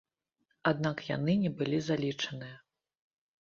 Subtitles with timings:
[0.71, 2.57] Аднак яны не былі залічаныя.